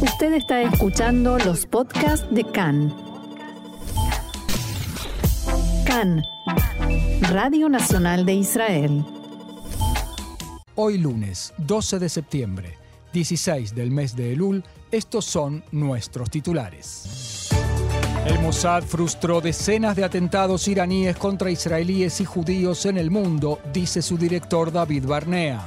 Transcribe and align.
Usted 0.00 0.34
está 0.34 0.60
escuchando 0.60 1.38
los 1.38 1.64
podcasts 1.64 2.26
de 2.30 2.44
CAN. 2.44 2.94
CAN, 5.86 6.22
Radio 7.30 7.70
Nacional 7.70 8.26
de 8.26 8.34
Israel. 8.34 9.04
Hoy 10.74 10.98
lunes, 10.98 11.54
12 11.56 11.98
de 11.98 12.08
septiembre, 12.10 12.74
16 13.14 13.74
del 13.74 13.90
mes 13.90 14.14
de 14.14 14.34
Elul, 14.34 14.62
estos 14.90 15.24
son 15.24 15.64
nuestros 15.72 16.28
titulares. 16.28 17.48
El 18.26 18.38
Mossad 18.40 18.82
frustró 18.82 19.40
decenas 19.40 19.96
de 19.96 20.04
atentados 20.04 20.68
iraníes 20.68 21.16
contra 21.16 21.50
israelíes 21.50 22.20
y 22.20 22.26
judíos 22.26 22.84
en 22.84 22.98
el 22.98 23.10
mundo, 23.10 23.60
dice 23.72 24.02
su 24.02 24.18
director 24.18 24.70
David 24.70 25.06
Barnea. 25.06 25.66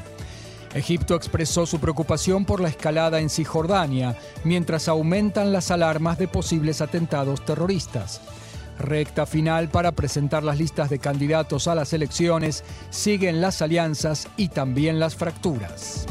Egipto 0.74 1.16
expresó 1.16 1.66
su 1.66 1.80
preocupación 1.80 2.46
por 2.46 2.62
la 2.62 2.70
escalada 2.70 3.20
en 3.20 3.30
Cisjordania, 3.30 4.16
mientras 4.44 4.88
aumentan 4.88 5.52
las 5.52 5.72
alarmas 5.72 6.18
de 6.18 6.28
posibles 6.28 6.82
atentados 6.82 7.44
terroristas. 7.44 8.22
Recta 8.78 9.26
final 9.26 9.70
para 9.70 9.92
presentar 9.92 10.44
las 10.44 10.58
listas 10.58 10.90
de 10.90 11.00
candidatos 11.00 11.68
a 11.68 11.76
las 11.76 11.92
elecciones, 11.92 12.64
siguen 12.92 13.42
las 13.42 13.62
alianzas 13.62 14.28
y 14.38 14.50
también 14.50 15.00
las 15.00 15.16
fracturas. 15.16 16.06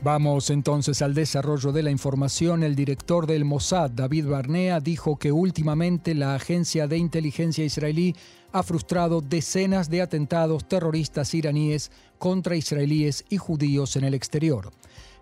Vamos 0.00 0.50
entonces 0.50 1.02
al 1.02 1.12
desarrollo 1.12 1.72
de 1.72 1.82
la 1.82 1.90
información. 1.90 2.62
El 2.62 2.76
director 2.76 3.26
del 3.26 3.44
Mossad, 3.44 3.90
David 3.90 4.28
Barnea, 4.28 4.78
dijo 4.78 5.16
que 5.16 5.32
últimamente 5.32 6.14
la 6.14 6.36
agencia 6.36 6.86
de 6.86 6.98
inteligencia 6.98 7.64
israelí 7.64 8.14
ha 8.52 8.62
frustrado 8.62 9.20
decenas 9.20 9.90
de 9.90 10.00
atentados 10.00 10.68
terroristas 10.68 11.34
iraníes 11.34 11.90
contra 12.16 12.54
israelíes 12.54 13.24
y 13.28 13.38
judíos 13.38 13.96
en 13.96 14.04
el 14.04 14.14
exterior. 14.14 14.70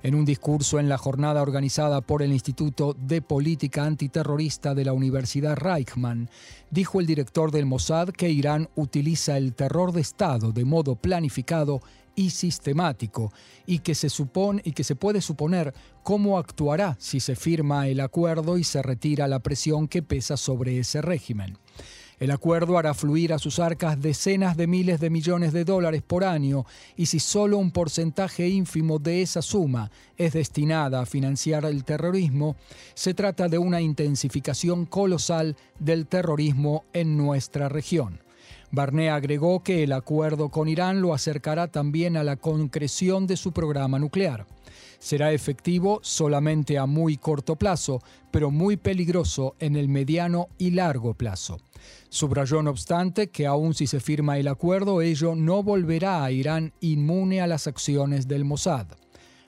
En 0.02 0.14
un 0.14 0.26
discurso 0.26 0.78
en 0.78 0.90
la 0.90 0.98
jornada 0.98 1.40
organizada 1.40 2.02
por 2.02 2.22
el 2.22 2.30
Instituto 2.30 2.94
de 2.98 3.22
Política 3.22 3.86
Antiterrorista 3.86 4.74
de 4.74 4.84
la 4.84 4.92
Universidad 4.92 5.56
Reichman, 5.56 6.28
dijo 6.70 7.00
el 7.00 7.06
director 7.06 7.50
del 7.50 7.64
Mossad 7.64 8.10
que 8.10 8.28
Irán 8.28 8.68
utiliza 8.76 9.38
el 9.38 9.54
terror 9.54 9.92
de 9.92 10.02
Estado 10.02 10.52
de 10.52 10.66
modo 10.66 10.96
planificado 10.96 11.80
y 12.16 12.30
sistemático 12.30 13.32
y 13.66 13.78
que 13.78 13.94
se 13.94 14.10
supone 14.10 14.62
y 14.64 14.72
que 14.72 14.82
se 14.82 14.96
puede 14.96 15.20
suponer 15.20 15.72
cómo 16.02 16.38
actuará 16.38 16.96
si 16.98 17.20
se 17.20 17.36
firma 17.36 17.86
el 17.86 18.00
acuerdo 18.00 18.58
y 18.58 18.64
se 18.64 18.82
retira 18.82 19.28
la 19.28 19.40
presión 19.40 19.86
que 19.86 20.02
pesa 20.02 20.36
sobre 20.36 20.80
ese 20.80 21.02
régimen. 21.02 21.58
El 22.18 22.30
acuerdo 22.30 22.78
hará 22.78 22.94
fluir 22.94 23.34
a 23.34 23.38
sus 23.38 23.58
arcas 23.58 24.00
decenas 24.00 24.56
de 24.56 24.66
miles 24.66 25.00
de 25.00 25.10
millones 25.10 25.52
de 25.52 25.66
dólares 25.66 26.02
por 26.02 26.24
año 26.24 26.64
y 26.96 27.06
si 27.06 27.20
solo 27.20 27.58
un 27.58 27.70
porcentaje 27.70 28.48
ínfimo 28.48 28.98
de 28.98 29.20
esa 29.20 29.42
suma 29.42 29.90
es 30.16 30.32
destinada 30.32 31.02
a 31.02 31.06
financiar 31.06 31.66
el 31.66 31.84
terrorismo, 31.84 32.56
se 32.94 33.12
trata 33.12 33.48
de 33.48 33.58
una 33.58 33.82
intensificación 33.82 34.86
colosal 34.86 35.56
del 35.78 36.06
terrorismo 36.06 36.84
en 36.94 37.18
nuestra 37.18 37.68
región. 37.68 38.25
Barnea 38.70 39.14
agregó 39.14 39.62
que 39.62 39.82
el 39.82 39.92
acuerdo 39.92 40.48
con 40.48 40.68
Irán 40.68 41.00
lo 41.00 41.14
acercará 41.14 41.68
también 41.68 42.16
a 42.16 42.24
la 42.24 42.36
concreción 42.36 43.26
de 43.26 43.36
su 43.36 43.52
programa 43.52 43.98
nuclear. 43.98 44.46
Será 44.98 45.32
efectivo 45.32 46.00
solamente 46.02 46.78
a 46.78 46.86
muy 46.86 47.16
corto 47.16 47.56
plazo, 47.56 48.02
pero 48.30 48.50
muy 48.50 48.76
peligroso 48.76 49.54
en 49.60 49.76
el 49.76 49.88
mediano 49.88 50.48
y 50.58 50.70
largo 50.72 51.14
plazo. 51.14 51.58
Subrayó, 52.08 52.62
no 52.62 52.70
obstante, 52.70 53.28
que 53.28 53.46
aun 53.46 53.74
si 53.74 53.86
se 53.86 54.00
firma 54.00 54.38
el 54.38 54.48
acuerdo, 54.48 55.02
ello 55.02 55.34
no 55.34 55.62
volverá 55.62 56.24
a 56.24 56.30
Irán 56.30 56.72
inmune 56.80 57.40
a 57.40 57.46
las 57.46 57.66
acciones 57.66 58.26
del 58.26 58.44
Mossad 58.44 58.86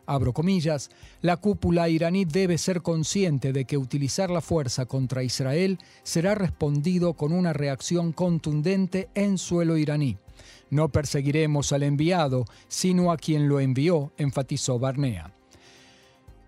abro 0.08 0.32
comillas, 0.32 0.90
la 1.20 1.36
cúpula 1.36 1.88
iraní 1.88 2.24
debe 2.24 2.58
ser 2.58 2.82
consciente 2.82 3.52
de 3.52 3.66
que 3.66 3.76
utilizar 3.76 4.30
la 4.30 4.40
fuerza 4.40 4.86
contra 4.86 5.22
Israel 5.22 5.78
será 6.02 6.34
respondido 6.34 7.12
con 7.14 7.32
una 7.32 7.52
reacción 7.52 8.12
contundente 8.12 9.08
en 9.14 9.38
suelo 9.38 9.76
iraní. 9.76 10.16
No 10.70 10.88
perseguiremos 10.88 11.72
al 11.72 11.82
enviado, 11.82 12.44
sino 12.68 13.12
a 13.12 13.16
quien 13.16 13.48
lo 13.48 13.60
envió, 13.60 14.12
enfatizó 14.16 14.78
Barnea. 14.78 15.32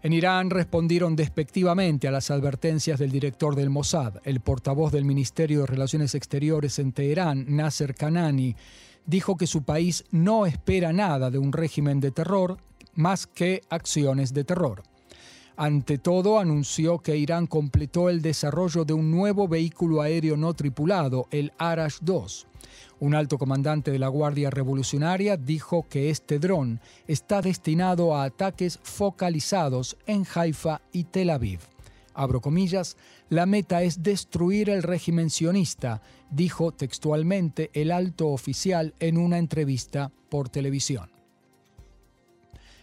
En 0.03 0.15
Irán 0.15 0.49
respondieron 0.49 1.15
despectivamente 1.15 2.09
a 2.09 2.11
las 2.11 2.31
advertencias 2.31 2.99
del 2.99 3.11
director 3.11 3.55
del 3.55 3.69
Mossad, 3.69 4.15
el 4.25 4.41
portavoz 4.41 4.93
del 4.93 5.05
Ministerio 5.05 5.61
de 5.61 5.67
Relaciones 5.67 6.15
Exteriores 6.15 6.79
en 6.79 6.93
Teherán, 6.93 7.45
Nasser 7.55 7.95
Kanani, 7.95 8.57
dijo 9.05 9.37
que 9.37 9.47
su 9.47 9.63
país 9.63 10.05
no 10.11 10.47
espera 10.47 10.95
nada 10.95 11.31
de 11.31 11.39
un 11.39 11.53
régimen 11.53 12.01
de 12.01 12.13
terror 12.13 12.57
más 12.95 13.27
que 13.27 13.63
acciones 13.71 14.33
de 14.35 14.45
terror. 14.45 14.83
Ante 15.57 15.99
todo, 15.99 16.39
anunció 16.39 17.01
que 17.01 17.19
Irán 17.19 17.47
completó 17.47 18.09
el 18.09 18.23
desarrollo 18.23 18.87
de 18.87 18.95
un 18.95 19.11
nuevo 19.11 19.47
vehículo 19.47 20.01
aéreo 20.01 20.37
no 20.37 20.55
tripulado, 20.55 21.27
el 21.31 21.53
Arash-2. 21.59 22.47
Un 23.01 23.15
alto 23.15 23.37
comandante 23.37 23.91
de 23.91 23.99
la 23.99 24.09
Guardia 24.09 24.49
Revolucionaria 24.49 25.37
dijo 25.37 25.87
que 25.89 26.09
este 26.09 26.39
dron 26.39 26.81
está 27.07 27.43
destinado 27.43 28.17
a 28.17 28.25
ataques 28.25 28.79
focalizados 28.83 29.99
en 30.07 30.27
Haifa 30.35 30.81
y 30.93 31.05
Tel 31.05 31.31
Aviv. 31.31 31.61
Abro 32.15 32.41
comillas, 32.41 32.97
la 33.29 33.47
meta 33.47 33.83
es 33.83 34.03
destruir 34.03 34.69
el 34.71 34.83
régimen 34.83 35.31
sionista, 35.31 36.03
dijo 36.31 36.73
textualmente 36.73 37.71
el 37.73 37.91
alto 37.91 38.29
oficial 38.29 38.95
en 38.99 39.19
una 39.19 39.39
entrevista 39.39 40.11
por 40.29 40.49
televisión. 40.49 41.20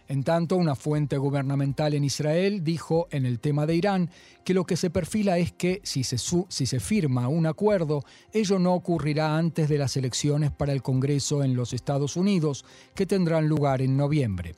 En 0.10 0.24
tanto, 0.24 0.56
una 0.56 0.76
fuente 0.76 1.18
gubernamental 1.18 1.94
en 1.94 2.06
Israel 2.06 2.64
dijo 2.64 3.08
en 3.12 3.26
el 3.26 3.40
tema 3.40 3.66
de 3.66 3.76
Irán 3.76 4.10
que 4.46 4.54
lo 4.54 4.66
que 4.66 4.78
se 4.78 4.90
perfila 4.90 5.38
es 5.38 5.52
que 5.52 5.82
si 5.84 6.04
se, 6.04 6.80
firma 6.80 7.28
un 7.28 7.46
acuerdo, 7.46 8.04
ello 8.32 8.58
no 8.58 8.74
ocurrirá 8.74 9.38
antes 9.38 9.68
de 9.68 9.78
las 9.78 9.98
elecciones 9.98 10.52
para 10.52 10.72
el 10.72 10.82
Congreso 10.82 11.44
en 11.44 11.56
los 11.56 11.74
Estados 11.74 12.16
Unidos, 12.16 12.64
que 12.96 13.06
tendrán 13.06 13.50
lugar 13.50 13.82
en 13.82 13.98
noviembre. 13.98 14.56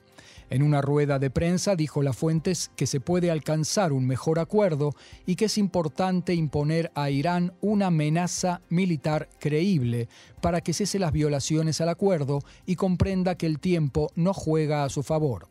En 0.50 0.64
una 0.64 0.82
rueda 0.82 1.20
de 1.20 1.30
prensa 1.30 1.76
dijo 1.76 2.02
la 2.02 2.12
Fuentes 2.12 2.72
que 2.74 2.88
se 2.88 2.98
puede 2.98 3.30
alcanzar 3.30 3.92
un 3.92 4.04
mejor 4.04 4.40
acuerdo 4.40 4.94
y 5.24 5.36
que 5.36 5.44
es 5.44 5.56
importante 5.56 6.34
imponer 6.34 6.90
a 6.96 7.08
Irán 7.08 7.52
una 7.60 7.86
amenaza 7.86 8.60
militar 8.68 9.28
creíble 9.38 10.08
para 10.42 10.60
que 10.60 10.72
cese 10.72 10.98
las 10.98 11.12
violaciones 11.12 11.80
al 11.80 11.88
acuerdo 11.88 12.40
y 12.66 12.74
comprenda 12.74 13.36
que 13.36 13.46
el 13.46 13.60
tiempo 13.60 14.10
no 14.16 14.34
juega 14.34 14.82
a 14.82 14.88
su 14.88 15.04
favor. 15.04 15.46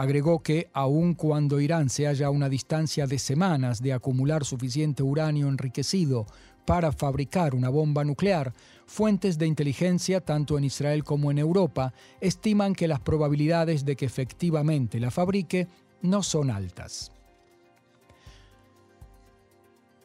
Agregó 0.00 0.42
que, 0.42 0.70
aun 0.72 1.12
cuando 1.12 1.60
Irán 1.60 1.90
se 1.90 2.06
halla 2.06 2.28
a 2.28 2.30
una 2.30 2.48
distancia 2.48 3.06
de 3.06 3.18
semanas 3.18 3.82
de 3.82 3.92
acumular 3.92 4.46
suficiente 4.46 5.02
uranio 5.02 5.48
enriquecido 5.48 6.24
para 6.64 6.92
fabricar 6.92 7.54
una 7.54 7.68
bomba 7.68 8.04
nuclear, 8.04 8.52
fuentes 8.86 9.38
de 9.38 9.46
inteligencia, 9.46 10.20
tanto 10.20 10.58
en 10.58 10.64
Israel 10.64 11.04
como 11.04 11.30
en 11.30 11.38
Europa, 11.38 11.92
estiman 12.20 12.74
que 12.74 12.88
las 12.88 13.00
probabilidades 13.00 13.84
de 13.84 13.96
que 13.96 14.06
efectivamente 14.06 14.98
la 15.00 15.10
fabrique 15.10 15.68
no 16.02 16.22
son 16.22 16.50
altas. 16.50 17.12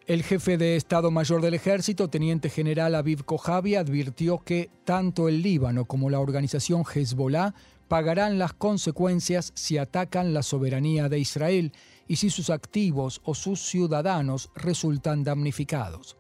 El 0.08 0.22
jefe 0.22 0.58
de 0.58 0.76
Estado 0.76 1.10
Mayor 1.10 1.42
del 1.42 1.56
Ejército, 1.56 2.10
Teniente 2.10 2.52
General 2.52 2.94
Aviv 2.94 3.26
Kojavi, 3.26 3.74
advirtió 3.74 4.38
que 4.38 4.70
tanto 4.84 5.28
el 5.28 5.42
Líbano 5.42 5.86
como 5.86 6.12
la 6.12 6.20
organización 6.20 6.84
Hezbollah 6.84 7.56
pagarán 7.88 8.38
las 8.38 8.54
consecuencias 8.54 9.52
si 9.56 9.80
atacan 9.80 10.32
la 10.32 10.44
soberanía 10.44 11.10
de 11.10 11.18
Israel 11.18 11.72
y 12.08 12.18
si 12.18 12.30
sus 12.30 12.50
activos 12.50 13.22
o 13.24 13.36
sus 13.36 13.62
ciudadanos 13.62 14.50
resultan 14.56 15.24
damnificados. 15.24 16.18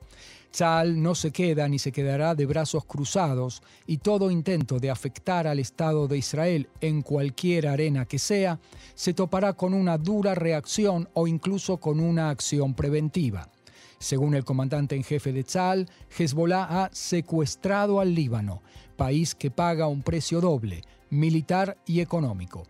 Tzal 0.55 1.01
no 1.01 1.15
se 1.15 1.31
queda 1.31 1.67
ni 1.67 1.79
se 1.79 1.91
quedará 1.91 2.33
de 2.33 2.45
brazos 2.45 2.85
cruzados 2.85 3.61
y 3.85 3.97
todo 3.97 4.31
intento 4.31 4.79
de 4.79 4.89
afectar 4.89 5.47
al 5.47 5.59
Estado 5.59 6.07
de 6.07 6.17
Israel 6.17 6.69
en 6.79 7.01
cualquier 7.01 7.67
arena 7.67 8.05
que 8.05 8.19
sea 8.19 8.59
se 8.93 9.13
topará 9.13 9.51
con 9.51 9.73
una 9.73 9.97
dura 9.97 10.33
reacción 10.33 11.09
o 11.13 11.27
incluso 11.27 11.77
con 11.77 11.99
una 11.99 12.29
acción 12.29 12.73
preventiva. 12.73 13.49
Según 13.99 14.33
el 14.33 14.45
comandante 14.45 14.95
en 14.95 15.03
jefe 15.03 15.33
de 15.33 15.43
Tzal, 15.43 15.89
Hezbollah 16.17 16.85
ha 16.85 16.89
secuestrado 16.93 17.99
al 17.99 18.15
Líbano, 18.15 18.61
país 18.95 19.35
que 19.35 19.51
paga 19.51 19.87
un 19.87 20.03
precio 20.03 20.39
doble, 20.39 20.83
militar 21.09 21.77
y 21.85 21.99
económico. 21.99 22.63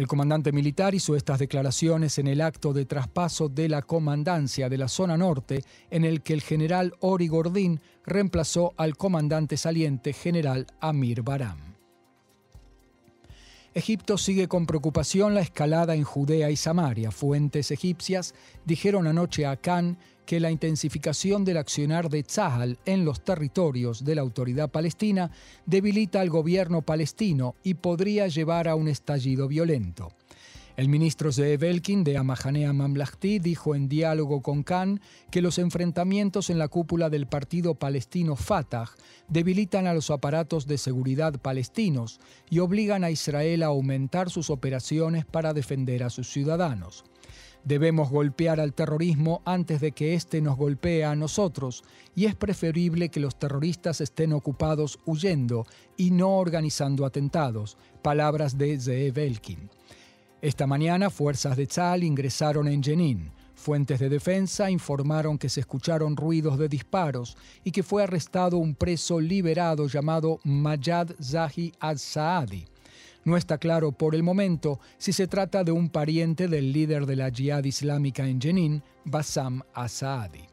El 0.00 0.08
comandante 0.08 0.50
militar 0.50 0.94
hizo 0.94 1.14
estas 1.14 1.38
declaraciones 1.38 2.18
en 2.18 2.26
el 2.26 2.40
acto 2.40 2.72
de 2.72 2.86
traspaso 2.86 3.50
de 3.50 3.68
la 3.68 3.82
comandancia 3.82 4.70
de 4.70 4.78
la 4.78 4.88
zona 4.88 5.18
norte, 5.18 5.62
en 5.90 6.06
el 6.06 6.22
que 6.22 6.32
el 6.32 6.40
general 6.40 6.94
Ori 7.00 7.28
Gordín 7.28 7.82
reemplazó 8.06 8.72
al 8.78 8.96
comandante 8.96 9.58
saliente 9.58 10.14
general 10.14 10.66
Amir 10.80 11.20
Baram. 11.20 11.69
Egipto 13.72 14.18
sigue 14.18 14.48
con 14.48 14.66
preocupación 14.66 15.34
la 15.34 15.42
escalada 15.42 15.94
en 15.94 16.02
Judea 16.02 16.50
y 16.50 16.56
Samaria. 16.56 17.12
Fuentes 17.12 17.70
egipcias 17.70 18.34
dijeron 18.64 19.06
anoche 19.06 19.46
a 19.46 19.56
Khan 19.56 19.96
que 20.26 20.40
la 20.40 20.50
intensificación 20.50 21.44
del 21.44 21.56
accionar 21.56 22.08
de 22.08 22.24
Tzahal 22.24 22.78
en 22.84 23.04
los 23.04 23.22
territorios 23.22 24.04
de 24.04 24.16
la 24.16 24.22
autoridad 24.22 24.70
palestina 24.70 25.30
debilita 25.66 26.20
al 26.20 26.30
gobierno 26.30 26.82
palestino 26.82 27.54
y 27.62 27.74
podría 27.74 28.26
llevar 28.26 28.66
a 28.66 28.74
un 28.74 28.88
estallido 28.88 29.46
violento. 29.46 30.08
El 30.80 30.88
ministro 30.88 31.30
Zeev 31.30 31.62
Elkin 31.64 32.04
de 32.04 32.16
Amahanea 32.16 32.72
Mamlahti 32.72 33.38
dijo 33.38 33.74
en 33.74 33.86
diálogo 33.86 34.40
con 34.40 34.62
Khan 34.62 35.02
que 35.30 35.42
los 35.42 35.58
enfrentamientos 35.58 36.48
en 36.48 36.58
la 36.58 36.68
cúpula 36.68 37.10
del 37.10 37.26
partido 37.26 37.74
palestino 37.74 38.34
Fatah 38.34 38.88
debilitan 39.28 39.86
a 39.86 39.92
los 39.92 40.10
aparatos 40.10 40.66
de 40.66 40.78
seguridad 40.78 41.38
palestinos 41.38 42.18
y 42.48 42.60
obligan 42.60 43.04
a 43.04 43.10
Israel 43.10 43.62
a 43.62 43.66
aumentar 43.66 44.30
sus 44.30 44.48
operaciones 44.48 45.26
para 45.26 45.52
defender 45.52 46.02
a 46.02 46.08
sus 46.08 46.30
ciudadanos. 46.30 47.04
Debemos 47.62 48.08
golpear 48.08 48.58
al 48.58 48.72
terrorismo 48.72 49.42
antes 49.44 49.82
de 49.82 49.92
que 49.92 50.14
éste 50.14 50.40
nos 50.40 50.56
golpee 50.56 51.04
a 51.04 51.14
nosotros, 51.14 51.84
y 52.14 52.24
es 52.24 52.34
preferible 52.34 53.10
que 53.10 53.20
los 53.20 53.38
terroristas 53.38 54.00
estén 54.00 54.32
ocupados 54.32 54.98
huyendo 55.04 55.66
y 55.98 56.10
no 56.10 56.38
organizando 56.38 57.04
atentados. 57.04 57.76
Palabras 58.00 58.56
de 58.56 58.80
Zeev 58.80 59.18
Elkin. 59.18 59.68
Esta 60.42 60.66
mañana, 60.66 61.10
fuerzas 61.10 61.54
de 61.56 61.66
Tzal 61.66 62.02
ingresaron 62.02 62.66
en 62.66 62.82
Jenin. 62.82 63.30
Fuentes 63.54 64.00
de 64.00 64.08
defensa 64.08 64.70
informaron 64.70 65.36
que 65.36 65.50
se 65.50 65.60
escucharon 65.60 66.16
ruidos 66.16 66.58
de 66.58 66.66
disparos 66.66 67.36
y 67.62 67.72
que 67.72 67.82
fue 67.82 68.02
arrestado 68.02 68.56
un 68.56 68.74
preso 68.74 69.20
liberado 69.20 69.86
llamado 69.86 70.40
Mayad 70.44 71.10
Zahi 71.22 71.74
al-Saadi. 71.78 72.64
No 73.22 73.36
está 73.36 73.58
claro 73.58 73.92
por 73.92 74.14
el 74.14 74.22
momento 74.22 74.80
si 74.96 75.12
se 75.12 75.26
trata 75.26 75.62
de 75.62 75.72
un 75.72 75.90
pariente 75.90 76.48
del 76.48 76.72
líder 76.72 77.04
de 77.04 77.16
la 77.16 77.30
Jihad 77.30 77.64
Islámica 77.64 78.26
en 78.26 78.40
Jenin, 78.40 78.82
Bassam 79.04 79.60
al-Saadi. 79.74 80.49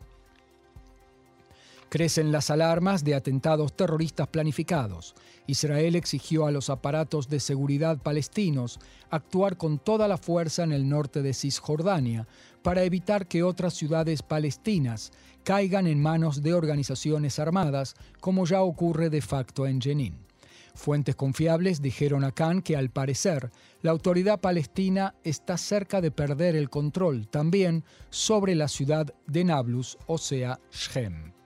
Crecen 1.90 2.34
las 2.34 2.50
alarmas 2.50 3.06
de 3.06 3.16
atentados 3.16 3.74
terroristas 3.74 4.28
planificados. 4.28 5.16
Israel 5.48 5.96
exigió 5.96 6.46
a 6.46 6.52
los 6.52 6.70
aparatos 6.70 7.30
de 7.30 7.40
seguridad 7.40 7.98
palestinos 7.98 8.80
actuar 9.10 9.56
con 9.56 9.80
toda 9.80 10.10
la 10.10 10.18
fuerza 10.18 10.64
en 10.64 10.74
el 10.74 10.90
norte 10.90 11.22
de 11.22 11.34
Cisjordania 11.34 12.28
para 12.62 12.84
evitar 12.84 13.28
que 13.28 13.44
otras 13.44 13.74
ciudades 13.74 14.22
palestinas 14.22 15.12
caigan 15.46 15.88
en 15.88 16.02
manos 16.02 16.44
de 16.44 16.54
organizaciones 16.54 17.40
armadas, 17.40 17.96
como 18.20 18.46
ya 18.46 18.62
ocurre 18.62 19.10
de 19.10 19.22
facto 19.22 19.66
en 19.66 19.80
Jenin. 19.80 20.28
Fuentes 20.76 21.16
confiables 21.16 21.82
dijeron 21.82 22.26
a 22.26 22.34
Khan 22.34 22.62
que 22.62 22.76
al 22.76 22.90
parecer 22.90 23.50
la 23.82 23.92
autoridad 23.92 24.42
palestina 24.42 25.16
está 25.24 25.58
cerca 25.58 26.02
de 26.02 26.12
perder 26.12 26.58
el 26.58 26.70
control 26.70 27.28
también 27.30 27.86
sobre 28.10 28.54
la 28.56 28.68
ciudad 28.68 29.14
de 29.26 29.46
Nablus, 29.46 29.98
o 30.06 30.18
sea, 30.18 30.60
Shem. 30.70 31.37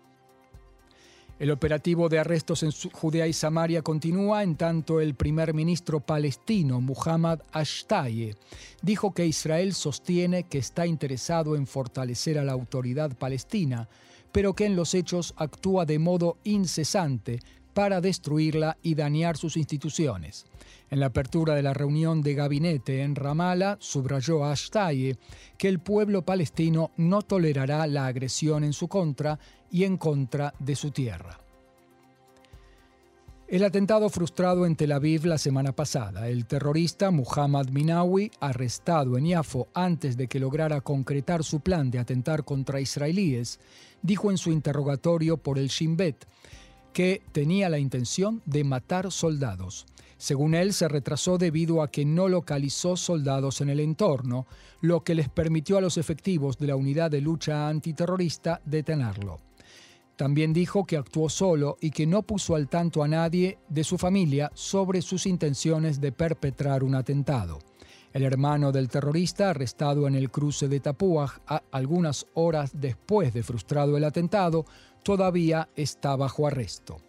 El 1.41 1.49
operativo 1.49 2.07
de 2.07 2.19
arrestos 2.19 2.61
en 2.61 2.69
Judea 2.71 3.25
y 3.25 3.33
Samaria 3.33 3.81
continúa, 3.81 4.43
en 4.43 4.57
tanto 4.57 5.01
el 5.01 5.15
primer 5.15 5.55
ministro 5.55 5.99
palestino, 5.99 6.79
Muhammad 6.81 7.39
Ashtaye, 7.51 8.35
dijo 8.83 9.11
que 9.15 9.25
Israel 9.25 9.73
sostiene 9.73 10.43
que 10.43 10.59
está 10.59 10.85
interesado 10.85 11.55
en 11.55 11.65
fortalecer 11.65 12.37
a 12.37 12.43
la 12.43 12.51
autoridad 12.51 13.17
palestina, 13.17 13.89
pero 14.31 14.53
que 14.53 14.67
en 14.67 14.75
los 14.75 14.93
hechos 14.93 15.33
actúa 15.35 15.87
de 15.87 15.97
modo 15.97 16.37
incesante 16.43 17.39
para 17.73 18.01
destruirla 18.01 18.77
y 18.81 18.95
dañar 18.95 19.37
sus 19.37 19.57
instituciones. 19.57 20.45
En 20.89 20.99
la 20.99 21.07
apertura 21.07 21.55
de 21.55 21.63
la 21.63 21.73
reunión 21.73 22.21
de 22.21 22.33
gabinete 22.33 23.01
en 23.01 23.15
Ramallah, 23.15 23.77
subrayó 23.79 24.43
Ashtaye 24.43 25.17
que 25.57 25.69
el 25.69 25.79
pueblo 25.79 26.23
palestino 26.23 26.91
no 26.97 27.21
tolerará 27.21 27.87
la 27.87 28.07
agresión 28.07 28.63
en 28.63 28.73
su 28.73 28.87
contra 28.87 29.39
y 29.71 29.85
en 29.85 29.97
contra 29.97 30.53
de 30.59 30.75
su 30.75 30.91
tierra. 30.91 31.39
El 33.51 33.65
atentado 33.65 34.09
frustrado 34.09 34.65
en 34.65 34.77
Tel 34.77 34.93
Aviv 34.93 35.25
la 35.25 35.37
semana 35.37 35.73
pasada, 35.73 36.29
el 36.29 36.45
terrorista 36.45 37.11
Muhammad 37.11 37.67
Minawi, 37.67 38.31
arrestado 38.39 39.17
en 39.17 39.25
Yafo 39.25 39.67
antes 39.73 40.15
de 40.15 40.27
que 40.27 40.39
lograra 40.39 40.79
concretar 40.79 41.43
su 41.43 41.59
plan 41.59 41.91
de 41.91 41.99
atentar 41.99 42.45
contra 42.45 42.79
israelíes, 42.79 43.59
dijo 44.01 44.31
en 44.31 44.37
su 44.37 44.53
interrogatorio 44.53 45.35
por 45.35 45.59
el 45.59 45.67
Shin 45.67 45.97
Bet 45.97 46.25
que 46.93 47.21
tenía 47.31 47.69
la 47.69 47.79
intención 47.79 48.41
de 48.45 48.63
matar 48.63 49.11
soldados. 49.11 49.85
Según 50.17 50.53
él, 50.53 50.73
se 50.73 50.87
retrasó 50.87 51.37
debido 51.37 51.81
a 51.81 51.89
que 51.89 52.05
no 52.05 52.27
localizó 52.27 52.95
soldados 52.95 53.59
en 53.61 53.69
el 53.69 53.79
entorno, 53.79 54.45
lo 54.79 55.03
que 55.03 55.15
les 55.15 55.29
permitió 55.29 55.77
a 55.77 55.81
los 55.81 55.97
efectivos 55.97 56.59
de 56.59 56.67
la 56.67 56.75
unidad 56.75 57.09
de 57.09 57.21
lucha 57.21 57.67
antiterrorista 57.67 58.61
detenerlo. 58.65 59.39
También 60.15 60.53
dijo 60.53 60.85
que 60.85 60.97
actuó 60.97 61.29
solo 61.29 61.77
y 61.81 61.89
que 61.89 62.05
no 62.05 62.21
puso 62.21 62.55
al 62.55 62.69
tanto 62.69 63.01
a 63.01 63.07
nadie 63.07 63.57
de 63.69 63.83
su 63.83 63.97
familia 63.97 64.51
sobre 64.53 65.01
sus 65.01 65.25
intenciones 65.25 65.99
de 65.99 66.11
perpetrar 66.11 66.83
un 66.83 66.93
atentado. 66.93 67.57
El 68.13 68.23
hermano 68.23 68.71
del 68.71 68.89
terrorista, 68.89 69.49
arrestado 69.49 70.05
en 70.07 70.15
el 70.15 70.29
cruce 70.29 70.67
de 70.67 70.81
Tapuaj 70.81 71.39
algunas 71.71 72.27
horas 72.33 72.71
después 72.73 73.33
de 73.33 73.41
frustrado 73.41 73.97
el 73.97 74.03
atentado, 74.03 74.65
todavía 75.03 75.69
está 75.75 76.15
bajo 76.15 76.47
arresto. 76.47 77.01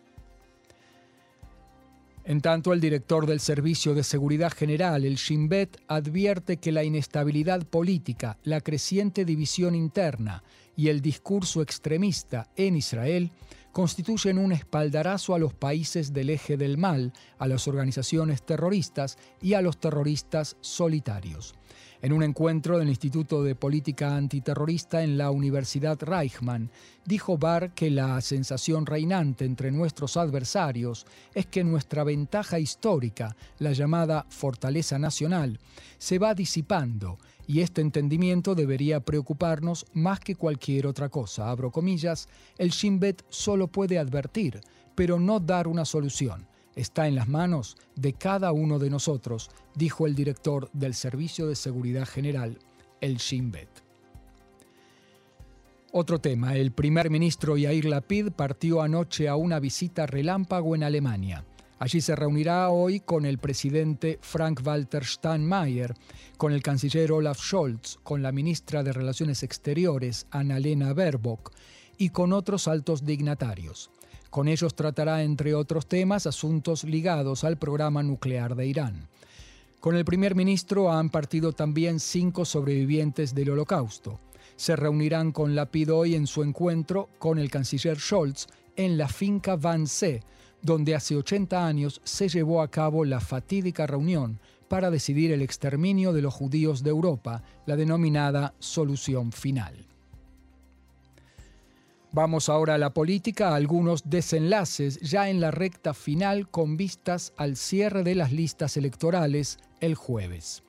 En 2.25 2.41
tanto, 2.41 2.73
el 2.73 2.81
director 2.81 3.27
del 3.27 3.41
Servicio 3.41 3.95
de 3.95 4.05
Seguridad 4.05 4.53
General, 4.53 5.05
el 5.05 5.17
Shin 5.17 5.49
Bet, 5.49 5.83
advierte 5.89 6.59
que 6.59 6.71
la 6.71 6.85
inestabilidad 6.85 7.67
política, 7.67 8.39
la 8.45 8.61
creciente 8.61 9.25
división 9.25 9.75
interna 9.75 10.45
y 10.77 10.89
el 10.89 11.01
discurso 11.01 11.63
extremista 11.63 12.49
en 12.55 12.77
Israel 12.77 13.33
constituyen 13.73 14.39
un 14.39 14.53
espaldarazo 14.53 15.35
a 15.35 15.39
los 15.39 15.53
países 15.55 16.13
del 16.13 16.31
eje 16.31 16.57
del 16.57 16.79
mal, 16.79 17.13
a 17.39 17.49
las 17.49 17.67
organizaciones 17.67 18.45
terroristas 18.45 19.19
y 19.41 19.55
a 19.55 19.63
los 19.63 19.79
terroristas 19.79 20.57
solitarios. 20.61 21.55
En 22.03 22.13
un 22.13 22.25
encuentro 22.25 22.81
del 22.81 22.89
Instituto 22.89 23.45
de 23.45 23.55
Política 23.55 24.17
Antiterrorista 24.17 25.05
en 25.05 25.17
la 25.17 25.31
Universidad 25.31 25.97
Reichmann, 26.03 26.69
dijo 27.05 27.39
Barr 27.39 27.75
que 27.75 27.91
la 27.91 28.21
sensación 28.21 28.87
reinante 28.87 29.45
entre 29.45 29.71
nuestros 29.71 30.17
adversarios 30.17 31.07
es 31.33 31.47
que 31.47 31.63
nuestra 31.63 32.03
ventaja 32.03 32.59
histórica, 32.59 33.37
la 33.61 33.71
llamada 33.71 34.27
fortaleza 34.31 34.99
nacional, 34.99 35.61
se 35.97 36.19
va 36.19 36.35
disipando 36.35 37.19
y 37.47 37.61
este 37.61 37.83
entendimiento 37.83 38.57
debería 38.57 38.99
preocuparnos 38.99 39.87
más 39.93 40.19
que 40.19 40.35
cualquier 40.35 40.89
otra 40.89 41.09
cosa. 41.09 41.51
Abro 41.51 41.71
comillas, 41.71 42.29
el 42.59 42.71
Shin 42.71 42.99
Bet 42.99 43.25
solo 43.29 43.69
puede 43.69 44.01
advertir, 44.01 44.61
pero 44.97 45.21
no 45.21 45.39
dar 45.39 45.69
una 45.69 45.85
solución 45.85 46.49
está 46.77 47.09
en 47.09 47.15
las 47.15 47.29
manos 47.29 47.77
de 47.97 48.13
cada 48.13 48.53
uno 48.53 48.79
de 48.79 48.91
nosotros, 48.91 49.51
dijo 49.75 50.07
el 50.07 50.15
director 50.15 50.71
del 50.73 50.95
Servicio 50.95 51.47
de 51.47 51.57
Seguridad 51.57 52.07
General, 52.07 52.59
el 53.01 53.17
Shin 53.17 53.51
Bet. 53.51 53.69
Otro 55.95 56.21
tema, 56.21 56.57
el 56.57 56.73
primer 56.73 57.11
ministro 57.11 57.59
Yair 57.59 57.85
Lapid 57.85 58.31
partió 58.31 58.81
anoche 58.81 59.29
a 59.29 59.37
una 59.37 59.61
visita 59.61 60.07
relámpago 60.07 60.75
en 60.75 60.85
Alemania. 60.85 61.45
Allí 61.79 62.01
se 62.01 62.17
reunirá 62.17 62.71
hoy 62.71 63.01
con 63.01 63.27
el 63.27 63.39
presidente 63.39 64.19
Frank-Walter 64.23 65.05
Steinmeier, 65.05 65.95
con 66.39 66.53
el 66.53 66.63
canciller 66.63 67.13
Olaf 67.13 67.41
Scholz, 67.41 67.99
con 68.03 68.23
la 68.23 68.33
ministra 68.33 68.83
de 68.83 68.93
Relaciones 68.93 69.43
Exteriores 69.43 70.27
Annalena 70.31 70.95
Baerbock 70.95 71.53
y 71.99 72.11
con 72.11 72.33
otros 72.33 72.69
altos 72.69 73.05
dignatarios. 73.05 73.91
Con 74.33 74.49
ellos 74.49 74.75
tratará, 74.75 75.23
entre 75.25 75.55
otros 75.55 75.87
temas, 75.87 76.27
asuntos 76.27 76.85
ligados 76.85 77.45
al 77.45 77.59
programa 77.59 78.03
nuclear 78.03 78.57
de 78.57 78.67
Irán. 78.67 79.07
Con 79.79 79.95
el 79.95 80.07
primer 80.07 80.35
ministro 80.35 80.91
han 80.91 81.11
partido 81.11 81.53
también 81.53 82.01
cinco 82.01 82.47
sobrevivientes 82.47 83.35
del 83.35 83.51
holocausto. 83.51 84.21
Se 84.57 84.75
reunirán 84.75 85.33
con 85.33 85.55
Lapid 85.55 85.93
hoy 85.93 86.15
en 86.15 86.27
su 86.27 86.43
encuentro 86.43 87.11
con 87.19 87.39
el 87.39 87.51
canciller 87.51 88.01
Scholz 88.01 88.47
en 88.75 88.97
la 88.97 89.07
finca 89.07 89.57
Van 89.57 89.87
See, 89.87 90.23
donde 90.63 90.95
hace 90.95 91.15
80 91.15 91.67
años 91.67 92.01
se 92.03 92.31
llevó 92.31 92.63
a 92.63 92.71
cabo 92.71 93.05
la 93.05 93.21
fatídica 93.21 93.87
reunión 93.87 94.41
para 94.67 94.91
decidir 94.91 95.31
el 95.33 95.43
exterminio 95.43 96.15
de 96.15 96.23
los 96.23 96.33
judíos 96.33 96.83
de 96.83 96.89
Europa, 96.89 97.43
la 97.67 97.77
denominada 97.77 98.55
solución 98.61 99.31
final. 99.31 99.92
Vamos 102.15 102.51
ahora 102.51 102.75
a 102.75 102.79
la 102.79 102.93
política, 102.93 103.55
algunos 103.55 104.03
desenlaces 104.11 105.01
ya 105.01 105.31
en 105.31 105.41
la 105.41 105.51
recta 105.51 105.95
final 105.95 106.47
con 106.47 106.77
vistas 106.77 107.33
al 107.39 107.57
cierre 107.57 108.03
de 108.03 108.15
las 108.15 108.33
listas 108.33 108.77
electorales 108.77 109.59
el 109.81 109.95
jueves. 109.95 110.63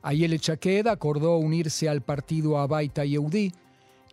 Ayel 0.00 0.40
Chaqued 0.40 0.86
acordó 0.86 1.36
unirse 1.36 1.90
al 1.90 2.00
partido 2.00 2.56
Abaita 2.56 3.04
Yehudi 3.04 3.52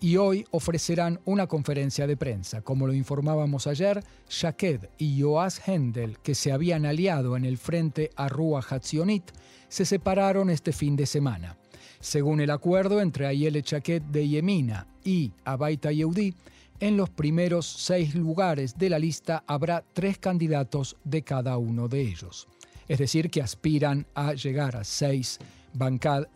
y 0.02 0.18
hoy 0.18 0.46
ofrecerán 0.52 1.22
una 1.24 1.48
conferencia 1.48 2.08
de 2.08 2.18
prensa. 2.18 2.62
Como 2.62 2.88
lo 2.88 2.94
informábamos 2.94 3.68
ayer, 3.68 4.04
Shaked 4.30 4.90
y 4.98 5.16
Yoaz 5.16 5.66
Hendel, 5.66 6.20
que 6.20 6.36
se 6.36 6.52
habían 6.52 6.86
aliado 6.86 7.38
en 7.38 7.46
el 7.46 7.58
frente 7.58 8.10
Arrua 8.18 8.62
Hatzionit, 8.70 9.32
se 9.70 9.86
separaron 9.86 10.50
este 10.50 10.74
fin 10.74 10.98
de 10.98 11.06
semana. 11.06 11.56
Según 12.02 12.42
el 12.42 12.50
acuerdo 12.52 13.00
entre 13.00 13.28
Ayele 13.28 13.62
Shaked 13.62 14.02
de 14.02 14.28
Yemina 14.28 14.88
y 15.06 15.32
Abaita 15.46 15.94
Yehudi, 15.94 16.36
en 16.80 16.98
los 16.98 17.10
primeros 17.10 17.66
seis 17.66 18.16
lugares 18.16 18.78
de 18.78 18.90
la 18.90 19.00
lista 19.00 19.44
habrá 19.48 19.84
tres 19.94 20.18
candidatos 20.18 20.98
de 21.04 21.24
cada 21.24 21.58
uno 21.58 21.88
de 21.88 22.02
ellos. 22.02 22.48
Es 22.88 23.00
decir, 23.00 23.30
que 23.30 23.42
aspiran 23.42 24.06
a 24.14 24.34
llegar 24.34 24.76
a 24.76 24.84
seis 24.84 25.40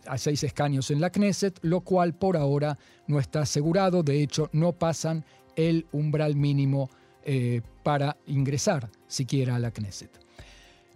a 0.06 0.18
seis 0.18 0.44
escaños 0.44 0.92
en 0.92 1.00
la 1.00 1.12
Knesset, 1.12 1.60
lo 1.62 1.80
cual 1.82 2.14
por 2.14 2.36
ahora 2.36 2.78
no 3.08 3.20
está 3.20 3.42
asegurado, 3.42 4.04
de 4.04 4.22
hecho 4.22 4.50
no 4.52 4.74
pasan 4.74 5.24
el 5.56 5.86
umbral 5.94 6.36
mínimo 6.36 6.90
eh, 7.24 7.62
para 7.84 8.18
ingresar 8.28 8.90
siquiera 9.08 9.56
a 9.56 9.60
la 9.60 9.72
Knesset. 9.72 10.12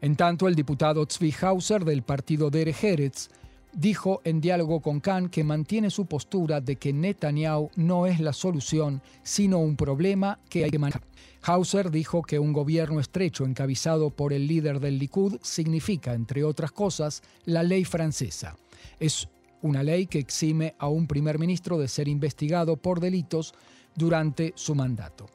En 0.02 0.18
tanto, 0.18 0.50
el 0.50 0.56
diputado 0.56 1.06
Tzvi 1.06 1.34
Hauser 1.42 1.86
del 1.86 2.04
partido 2.04 2.50
Eretz 2.52 3.30
dijo 3.74 4.22
en 4.24 4.42
diálogo 4.42 4.82
con 4.82 5.00
Khan 5.00 5.30
que 5.30 5.44
mantiene 5.44 5.90
su 5.90 6.06
postura 6.06 6.62
de 6.62 6.76
que 6.76 6.94
Netanyahu 6.94 7.72
no 7.76 8.06
es 8.06 8.20
la 8.20 8.34
solución, 8.34 9.02
sino 9.24 9.60
un 9.60 9.76
problema 9.76 10.40
que 10.50 10.64
hay 10.64 10.72
que 10.72 10.80
manejar. 10.80 11.04
Hauser 11.42 11.92
dijo 11.92 12.22
que 12.22 12.40
un 12.40 12.54
gobierno 12.54 13.00
estrecho 13.00 13.46
encabezado 13.46 14.10
por 14.12 14.32
el 14.32 14.48
líder 14.48 14.80
del 14.80 14.98
Likud 14.98 15.40
significa, 15.42 16.14
entre 16.14 16.44
otras 16.44 16.72
cosas, 16.72 17.22
la 17.46 17.64
ley 17.64 17.84
francesa. 17.84 18.56
Es 19.00 19.28
una 19.62 19.84
ley 19.84 20.08
que 20.08 20.20
exime 20.20 20.76
a 20.78 20.88
un 20.88 21.08
primer 21.08 21.40
ministro 21.40 21.78
de 21.78 21.88
ser 21.88 22.08
investigado 22.08 22.78
por 22.78 23.00
delitos 23.00 23.54
durante 23.96 24.54
su 24.56 24.76
mandato. 24.76 25.28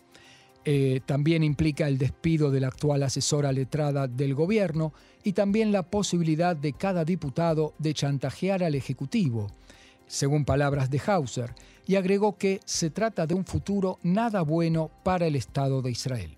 Eh, 0.64 1.00
también 1.06 1.42
implica 1.44 1.88
el 1.88 1.98
despido 1.98 2.50
de 2.50 2.60
la 2.60 2.68
actual 2.68 3.02
asesora 3.02 3.52
letrada 3.52 4.06
del 4.06 4.34
gobierno 4.34 4.92
y 5.22 5.32
también 5.32 5.72
la 5.72 5.84
posibilidad 5.84 6.56
de 6.56 6.72
cada 6.72 7.04
diputado 7.04 7.74
de 7.78 7.94
chantajear 7.94 8.62
al 8.62 8.74
Ejecutivo, 8.74 9.46
según 10.06 10.44
palabras 10.44 10.90
de 10.90 11.00
Hauser, 11.06 11.54
y 11.86 11.96
agregó 11.96 12.36
que 12.36 12.60
se 12.64 12.90
trata 12.90 13.26
de 13.26 13.34
un 13.34 13.44
futuro 13.44 13.98
nada 14.02 14.42
bueno 14.42 14.90
para 15.04 15.26
el 15.26 15.36
Estado 15.36 15.80
de 15.80 15.90
Israel. 15.90 16.36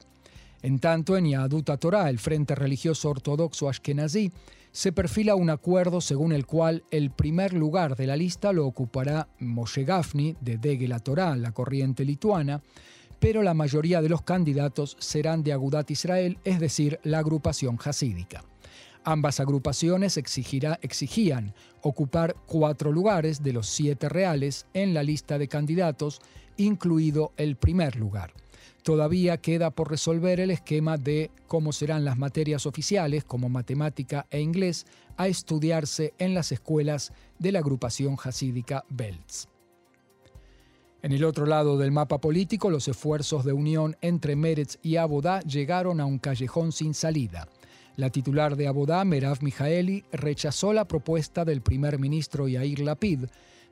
En 0.62 0.78
tanto, 0.78 1.16
en 1.16 1.26
Yaduta 1.26 1.76
Torah, 1.78 2.10
el 2.10 2.18
Frente 2.18 2.54
Religioso 2.54 3.08
Ortodoxo 3.08 3.68
Ashkenazí, 3.68 4.30
se 4.72 4.92
perfila 4.92 5.34
un 5.34 5.50
acuerdo 5.50 6.00
según 6.00 6.32
el 6.32 6.46
cual 6.46 6.84
el 6.90 7.10
primer 7.10 7.54
lugar 7.54 7.96
de 7.96 8.06
la 8.06 8.16
lista 8.16 8.52
lo 8.52 8.66
ocupará 8.66 9.28
Moshe 9.40 9.84
Gafni, 9.84 10.36
de 10.40 10.58
Degela 10.58 11.00
Torah, 11.00 11.34
la 11.34 11.52
corriente 11.52 12.04
lituana, 12.04 12.62
pero 13.20 13.42
la 13.42 13.54
mayoría 13.54 14.02
de 14.02 14.08
los 14.08 14.22
candidatos 14.22 14.96
serán 14.98 15.44
de 15.44 15.52
Agudat 15.52 15.90
Israel, 15.90 16.38
es 16.44 16.58
decir, 16.58 16.98
la 17.04 17.18
agrupación 17.18 17.78
hasídica. 17.84 18.42
Ambas 19.04 19.40
agrupaciones 19.40 20.16
exigían 20.18 21.54
ocupar 21.82 22.36
cuatro 22.46 22.92
lugares 22.92 23.42
de 23.42 23.52
los 23.52 23.68
siete 23.68 24.08
reales 24.08 24.66
en 24.74 24.92
la 24.92 25.02
lista 25.02 25.38
de 25.38 25.48
candidatos, 25.48 26.20
incluido 26.56 27.32
el 27.36 27.56
primer 27.56 27.96
lugar. 27.96 28.32
Todavía 28.82 29.38
queda 29.38 29.70
por 29.70 29.90
resolver 29.90 30.40
el 30.40 30.50
esquema 30.50 30.96
de 30.96 31.30
cómo 31.46 31.72
serán 31.72 32.04
las 32.04 32.18
materias 32.18 32.66
oficiales, 32.66 33.24
como 33.24 33.48
matemática 33.48 34.26
e 34.30 34.40
inglés, 34.40 34.86
a 35.16 35.28
estudiarse 35.28 36.14
en 36.18 36.34
las 36.34 36.52
escuelas 36.52 37.12
de 37.38 37.52
la 37.52 37.58
agrupación 37.58 38.16
hasídica 38.22 38.84
Belts. 38.88 39.48
En 41.02 41.12
el 41.12 41.24
otro 41.24 41.46
lado 41.46 41.78
del 41.78 41.92
mapa 41.92 42.18
político, 42.18 42.68
los 42.68 42.86
esfuerzos 42.86 43.44
de 43.44 43.54
unión 43.54 43.96
entre 44.02 44.36
Meretz 44.36 44.78
y 44.82 44.96
Abodá 44.96 45.40
llegaron 45.40 45.98
a 45.98 46.04
un 46.04 46.18
callejón 46.18 46.72
sin 46.72 46.92
salida. 46.92 47.48
La 47.96 48.10
titular 48.10 48.54
de 48.54 48.66
Abodá, 48.66 49.02
Merav 49.04 49.42
Mijaeli, 49.42 50.04
rechazó 50.12 50.74
la 50.74 50.86
propuesta 50.86 51.44
del 51.46 51.62
primer 51.62 51.98
ministro 51.98 52.48
Yair 52.48 52.80
Lapid 52.80 53.24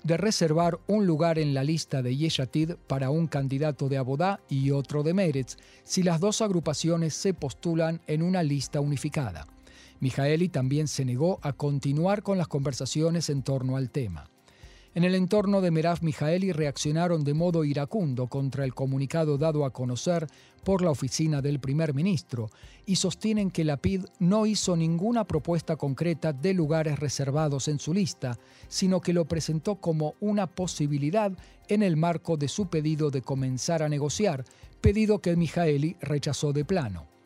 de 0.05 0.17
reservar 0.17 0.79
un 0.87 1.07
lugar 1.07 1.39
en 1.39 1.53
la 1.53 1.65
lista 1.65 2.03
de 2.03 2.17
Yeshatid 2.17 2.77
para 2.87 3.11
un 3.11 3.27
candidato 3.27 3.89
de 3.89 3.99
Abodá 3.99 4.41
y 4.49 4.71
otro 4.71 5.03
de 5.03 5.13
Meretz 5.13 5.57
si 5.85 6.03
las 6.03 6.21
dos 6.21 6.41
agrupaciones 6.41 7.15
se 7.15 7.35
postulan 7.35 8.01
en 8.07 8.23
una 8.23 8.43
lista 8.43 8.81
unificada. 8.81 9.47
Mijaeli 10.01 10.49
también 10.49 10.89
se 10.89 11.05
negó 11.05 11.41
a 11.43 11.53
continuar 11.53 12.23
con 12.23 12.39
las 12.39 12.49
conversaciones 12.49 13.29
en 13.29 13.43
torno 13.43 13.77
al 13.77 13.91
tema. 13.91 14.31
En 14.99 15.05
el 15.05 15.15
entorno 15.15 15.61
de 15.61 15.71
Merav 15.71 16.03
Mijaeli 16.03 16.51
reaccionaron 16.51 17.23
de 17.23 17.33
modo 17.33 17.63
iracundo 17.63 18.27
contra 18.27 18.65
el 18.65 18.75
comunicado 18.75 19.39
dado 19.39 19.65
a 19.65 19.73
conocer 19.73 20.27
por 20.65 20.83
la 20.83 20.91
oficina 20.91 21.41
del 21.41 21.61
primer 21.61 21.95
ministro 21.95 22.51
y 22.85 22.97
sostienen 22.97 23.53
que 23.53 23.63
la 23.63 23.77
PID 23.77 24.07
no 24.19 24.45
hizo 24.45 24.77
ninguna 24.77 25.23
propuesta 25.23 25.77
concreta 25.77 26.33
de 26.33 26.53
lugares 26.53 26.99
reservados 26.99 27.69
en 27.69 27.79
su 27.79 27.95
lista, 27.95 28.41
sino 28.67 29.01
que 29.01 29.13
lo 29.13 29.25
presentó 29.27 29.77
como 29.77 30.17
una 30.19 30.49
posibilidad 30.49 31.31
en 31.69 31.85
el 31.85 31.97
marco 31.97 32.37
de 32.37 32.49
su 32.49 32.67
pedido 32.67 33.13
de 33.13 33.23
comenzar 33.23 33.85
a 33.85 33.89
negociar, 33.89 34.45
pedido 34.81 35.21
que 35.21 35.37
Mijaeli 35.37 35.97
rechazó 36.01 36.53
de 36.53 36.65
plano. 36.65 37.18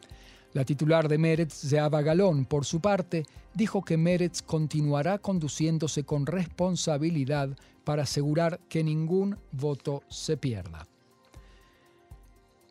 La 0.55 0.65
titular 0.65 1.09
de 1.09 1.17
Meretz, 1.17 1.55
Zeaba 1.55 2.03
Galón, 2.03 2.45
por 2.45 2.67
su 2.67 2.81
parte, 2.81 3.25
dijo 3.55 3.83
que 3.83 3.97
Meretz 3.97 4.43
continuará 4.43 5.19
conduciéndose 5.19 6.05
con 6.05 6.27
responsabilidad 6.27 7.57
para 7.85 8.03
asegurar 8.03 8.61
que 8.69 8.85
ningún 8.85 9.39
voto 9.51 10.03
se 10.09 10.37
pierda. 10.37 10.87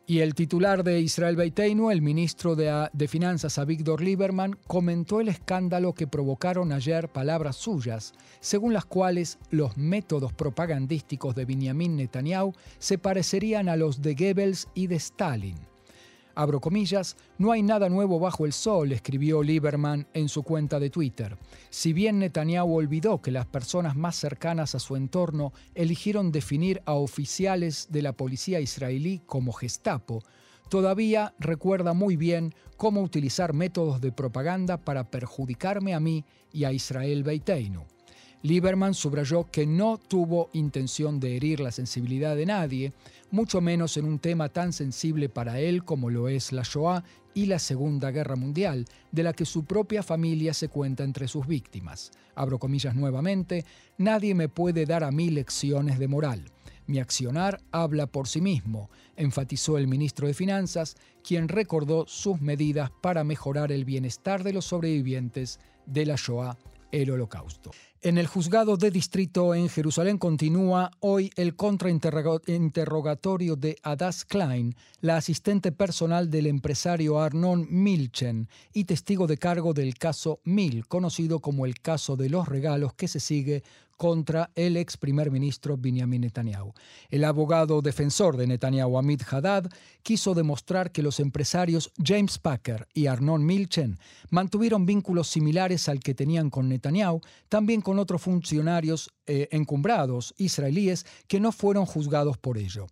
Y 0.06 0.18
el 0.18 0.34
titular 0.34 0.84
de 0.84 1.00
Israel 1.00 1.36
Beiteinu, 1.36 1.90
el 1.90 2.02
ministro 2.02 2.54
de, 2.54 2.88
de, 2.92 3.08
Finanzas 3.08 3.58
Avigdor 3.58 4.00
Lieberman, 4.00 4.58
comentó 4.66 5.20
el 5.20 5.28
escándalo 5.28 5.94
que 5.94 6.08
provocaron 6.08 6.72
ayer 6.72 7.08
palabras 7.08 7.56
suyas, 7.56 8.12
según 8.40 8.74
las 8.74 8.84
cuales 8.84 9.38
los 9.50 9.76
métodos 9.76 10.32
propagandísticos 10.32 11.34
de 11.34 11.44
Benjamin 11.44 11.96
Netanyahu 11.96 12.52
se 12.78 12.98
parecerían 12.98 13.68
a 13.68 13.76
los 13.76 14.02
de 14.02 14.14
Goebbels 14.14 14.68
y 14.74 14.88
de 14.88 14.96
Stalin. 14.96 15.71
Abro 16.34 16.60
comillas, 16.60 17.16
no 17.36 17.52
hay 17.52 17.62
nada 17.62 17.88
nuevo 17.88 18.18
bajo 18.18 18.46
el 18.46 18.52
sol, 18.52 18.92
escribió 18.92 19.42
Lieberman 19.42 20.06
en 20.14 20.28
su 20.28 20.42
cuenta 20.42 20.80
de 20.80 20.88
Twitter. 20.88 21.36
Si 21.68 21.92
bien 21.92 22.18
Netanyahu 22.18 22.74
olvidó 22.74 23.20
que 23.20 23.30
las 23.30 23.46
personas 23.46 23.96
más 23.96 24.16
cercanas 24.16 24.74
a 24.74 24.78
su 24.78 24.96
entorno 24.96 25.52
eligieron 25.74 26.32
definir 26.32 26.80
a 26.86 26.94
oficiales 26.94 27.88
de 27.90 28.02
la 28.02 28.14
policía 28.14 28.60
israelí 28.60 29.20
como 29.26 29.52
Gestapo, 29.52 30.22
todavía 30.70 31.34
recuerda 31.38 31.92
muy 31.92 32.16
bien 32.16 32.54
cómo 32.78 33.02
utilizar 33.02 33.52
métodos 33.52 34.00
de 34.00 34.12
propaganda 34.12 34.78
para 34.78 35.10
perjudicarme 35.10 35.94
a 35.94 36.00
mí 36.00 36.24
y 36.50 36.64
a 36.64 36.72
Israel 36.72 37.24
Beiteinu. 37.24 37.91
Lieberman 38.42 38.94
subrayó 38.94 39.48
que 39.52 39.66
no 39.66 39.98
tuvo 39.98 40.50
intención 40.52 41.20
de 41.20 41.36
herir 41.36 41.60
la 41.60 41.70
sensibilidad 41.70 42.34
de 42.34 42.46
nadie, 42.46 42.92
mucho 43.30 43.60
menos 43.60 43.96
en 43.96 44.04
un 44.04 44.18
tema 44.18 44.48
tan 44.48 44.72
sensible 44.72 45.28
para 45.28 45.60
él 45.60 45.84
como 45.84 46.10
lo 46.10 46.28
es 46.28 46.50
la 46.50 46.64
Shoah 46.64 47.04
y 47.34 47.46
la 47.46 47.60
Segunda 47.60 48.10
Guerra 48.10 48.34
Mundial, 48.34 48.84
de 49.12 49.22
la 49.22 49.32
que 49.32 49.44
su 49.44 49.64
propia 49.64 50.02
familia 50.02 50.54
se 50.54 50.68
cuenta 50.68 51.04
entre 51.04 51.28
sus 51.28 51.46
víctimas. 51.46 52.10
Abro 52.34 52.58
comillas 52.58 52.96
nuevamente, 52.96 53.64
nadie 53.96 54.34
me 54.34 54.48
puede 54.48 54.86
dar 54.86 55.04
a 55.04 55.12
mí 55.12 55.30
lecciones 55.30 56.00
de 56.00 56.08
moral. 56.08 56.50
Mi 56.88 56.98
accionar 56.98 57.60
habla 57.70 58.08
por 58.08 58.26
sí 58.26 58.40
mismo, 58.40 58.90
enfatizó 59.14 59.78
el 59.78 59.86
ministro 59.86 60.26
de 60.26 60.34
Finanzas, 60.34 60.96
quien 61.22 61.46
recordó 61.46 62.06
sus 62.08 62.40
medidas 62.40 62.90
para 63.02 63.22
mejorar 63.22 63.70
el 63.70 63.84
bienestar 63.84 64.42
de 64.42 64.52
los 64.52 64.64
sobrevivientes 64.64 65.60
de 65.86 66.06
la 66.06 66.16
Shoah, 66.16 66.58
el 66.90 67.12
Holocausto. 67.12 67.70
En 68.04 68.18
el 68.18 68.26
juzgado 68.26 68.76
de 68.76 68.90
distrito 68.90 69.54
en 69.54 69.68
Jerusalén 69.68 70.18
continúa 70.18 70.90
hoy 70.98 71.30
el 71.36 71.54
contrainterrogatorio 71.54 73.54
de 73.54 73.76
Adas 73.84 74.24
Klein, 74.24 74.74
la 75.00 75.18
asistente 75.18 75.70
personal 75.70 76.28
del 76.28 76.48
empresario 76.48 77.20
Arnon 77.20 77.64
Milchen 77.70 78.48
y 78.72 78.86
testigo 78.86 79.28
de 79.28 79.38
cargo 79.38 79.72
del 79.72 79.98
caso 79.98 80.40
Mil, 80.42 80.84
conocido 80.88 81.38
como 81.38 81.64
el 81.64 81.78
caso 81.78 82.16
de 82.16 82.28
los 82.28 82.48
regalos 82.48 82.92
que 82.92 83.06
se 83.06 83.20
sigue 83.20 83.62
contra 84.02 84.50
el 84.56 84.76
ex 84.76 84.96
primer 84.96 85.30
ministro 85.30 85.76
Benjamin 85.76 86.22
Netanyahu. 86.22 86.74
El 87.08 87.22
abogado 87.22 87.82
defensor 87.82 88.36
de 88.36 88.48
Netanyahu, 88.48 88.98
Amit 88.98 89.22
Haddad, 89.30 89.70
quiso 90.02 90.34
demostrar 90.34 90.90
que 90.90 91.04
los 91.04 91.20
empresarios 91.20 91.92
James 92.02 92.40
Packer 92.40 92.88
y 92.94 93.06
Arnon 93.06 93.46
Milchen 93.46 94.00
mantuvieron 94.30 94.86
vínculos 94.86 95.28
similares 95.28 95.88
al 95.88 96.00
que 96.00 96.14
tenían 96.14 96.50
con 96.50 96.68
Netanyahu, 96.68 97.20
también 97.48 97.80
con 97.80 97.91
otros 97.98 98.22
funcionarios 98.22 99.10
eh, 99.26 99.48
encumbrados 99.50 100.34
israelíes 100.38 101.06
que 101.28 101.40
no 101.40 101.52
fueron 101.52 101.86
juzgados 101.86 102.38
por 102.38 102.58
ello. 102.58 102.86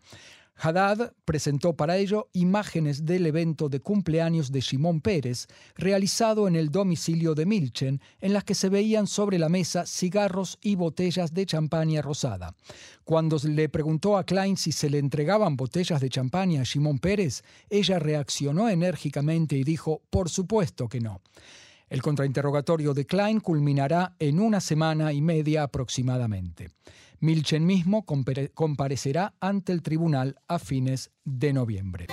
Haddad 0.63 1.15
presentó 1.25 1.75
para 1.75 1.97
ello 1.97 2.29
imágenes 2.35 3.07
del 3.07 3.25
evento 3.25 3.71
de 3.71 3.81
cumpleaños 3.81 4.53
de 4.53 4.61
Shimon 4.61 5.01
Pérez, 5.01 5.47
realizado 5.75 6.49
en 6.49 6.55
el 6.55 6.71
domicilio 6.71 7.35
de 7.35 7.47
Milchen, 7.47 8.01
en 8.21 8.35
las 8.35 8.45
que 8.45 8.55
se 8.55 8.69
veían 8.69 9.07
sobre 9.07 9.39
la 9.39 9.49
mesa 9.49 9.87
cigarros 9.87 10.59
y 10.61 10.75
botellas 10.75 11.33
de 11.33 11.47
champaña 11.47 12.03
rosada. 12.03 12.55
Cuando 13.05 13.39
le 13.43 13.71
preguntó 13.71 14.19
a 14.19 14.25
Klein 14.25 14.59
si 14.59 14.73
se 14.73 14.91
le 14.91 14.99
entregaban 14.99 15.57
botellas 15.57 16.01
de 16.01 16.11
champaña 16.11 16.61
a 16.61 16.65
Shimon 16.65 16.99
Pérez, 16.99 17.43
ella 17.71 17.99
reaccionó 17.99 18.69
enérgicamente 18.69 19.57
y 19.57 19.65
dijo, 19.65 20.03
por 20.11 20.29
supuesto 20.29 20.89
que 20.89 21.01
no. 21.01 21.23
El 21.91 22.03
contrainterrogatorio 22.03 22.95
de 22.95 23.05
Klein 23.05 23.41
culminará 23.41 24.15
en 24.21 24.39
una 24.39 24.61
semana 24.61 25.13
y 25.13 25.21
media 25.21 25.65
aproximadamente. 25.65 26.71
Milchen 27.19 27.67
mismo 27.67 28.07
comparecerá 28.55 29.35
ante 29.41 29.73
el 29.73 29.83
tribunal 29.83 30.39
a 30.47 30.61
fines 30.61 31.11
de 31.25 31.53
noviembre. 31.53 32.07